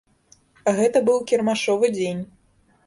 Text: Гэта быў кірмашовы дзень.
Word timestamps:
Гэта 0.79 0.97
быў 1.11 1.21
кірмашовы 1.33 1.95
дзень. 1.99 2.21